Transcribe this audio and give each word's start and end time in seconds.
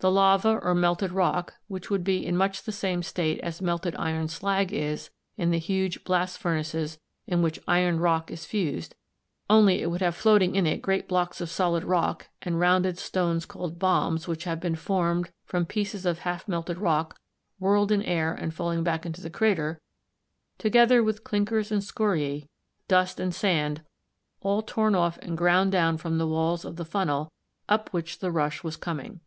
The 0.00 0.10
lava, 0.10 0.56
or 0.62 0.74
melted 0.74 1.12
rock, 1.12 1.52
would 1.68 2.02
be 2.04 2.24
in 2.24 2.34
much 2.34 2.62
the 2.62 2.72
same 2.72 3.02
state 3.02 3.38
as 3.40 3.60
melted 3.60 3.94
iron 3.96 4.28
slag 4.28 4.72
is, 4.72 5.10
in 5.36 5.50
the 5.50 5.58
huge 5.58 6.04
blast 6.04 6.38
furnaces 6.38 6.98
in 7.26 7.42
which 7.42 7.60
iron 7.68 8.00
rock 8.00 8.30
is 8.30 8.46
fused, 8.46 8.94
only 9.50 9.82
it 9.82 9.90
would 9.90 10.00
have 10.00 10.16
floating 10.16 10.54
in 10.54 10.66
it 10.66 10.80
great 10.80 11.06
blocks 11.06 11.42
of 11.42 11.50
solid 11.50 11.84
rock, 11.84 12.30
and 12.40 12.58
rounded 12.58 12.96
stones 12.96 13.44
called 13.44 13.78
bombs 13.78 14.26
which 14.26 14.44
have 14.44 14.58
been 14.58 14.74
formed 14.74 15.32
from 15.44 15.66
pieces 15.66 16.06
of 16.06 16.20
half 16.20 16.48
melted 16.48 16.78
rock 16.78 17.20
whirled 17.58 17.92
in 17.92 18.00
air 18.04 18.32
and 18.32 18.54
falling 18.54 18.82
back 18.82 19.04
into 19.04 19.20
the 19.20 19.28
crater, 19.28 19.82
together 20.56 21.04
with 21.04 21.24
clinkers 21.24 21.70
or 21.70 21.76
scoriæ, 21.76 22.48
dust 22.88 23.20
and 23.20 23.34
sand, 23.34 23.82
all 24.40 24.62
torn 24.62 24.94
off 24.94 25.18
and 25.18 25.36
ground 25.36 25.70
down 25.70 25.98
from 25.98 26.16
the 26.16 26.26
walls 26.26 26.64
of 26.64 26.76
the 26.76 26.86
funnel 26.86 27.30
up 27.68 27.90
which 27.92 28.20
the 28.20 28.30
rush 28.30 28.64
was 28.64 28.78
coming. 28.78 29.20